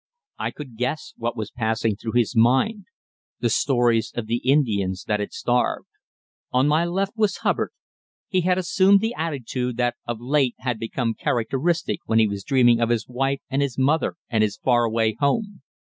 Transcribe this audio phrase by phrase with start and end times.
[0.39, 2.85] I could guess what was passing through his mind
[3.39, 5.85] the stories of the Indians that starved.
[6.51, 7.69] On my left was Hubbard.
[8.27, 12.79] He had assumed the attitude that of late had become characteristic when he was dreaming
[12.81, 15.61] of his wife and his mother and his far away home.